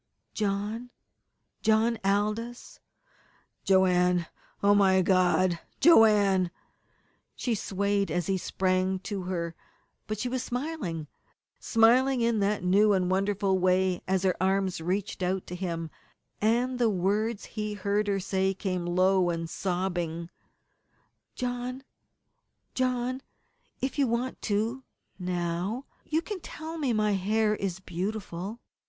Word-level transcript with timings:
"John 0.33 0.89
John 1.61 1.99
Aldous" 2.03 2.79
"Joanne! 3.65 4.25
Oh, 4.63 4.73
my 4.73 5.03
God! 5.03 5.59
Joanne!" 5.79 6.49
She 7.35 7.53
swayed 7.53 8.09
as 8.09 8.25
he 8.25 8.35
sprang 8.35 8.97
to 9.01 9.25
her, 9.25 9.53
but 10.07 10.17
she 10.17 10.27
was 10.27 10.41
smiling 10.41 11.05
smiling 11.59 12.21
in 12.21 12.39
that 12.39 12.63
new 12.63 12.93
and 12.93 13.11
wonderful 13.11 13.59
way 13.59 14.01
as 14.07 14.23
her 14.23 14.35
arms 14.41 14.81
reached 14.81 15.21
out 15.21 15.45
to 15.45 15.55
him, 15.55 15.91
and 16.41 16.79
the 16.79 16.89
words 16.89 17.45
he 17.45 17.75
heard 17.75 18.07
her 18.07 18.19
say 18.19 18.55
came 18.55 18.87
low 18.87 19.29
and 19.29 19.51
sobbing: 19.51 20.31
"John 21.35 21.83
John, 22.73 23.21
if 23.81 23.99
you 23.99 24.07
want 24.07 24.41
to, 24.49 24.83
now 25.19 25.85
you 26.05 26.23
can 26.23 26.39
tell 26.39 26.79
me 26.79 26.89
that 26.91 26.95
my 26.95 27.11
hair 27.11 27.55
is 27.55 27.79
beautiful!" 27.79 28.59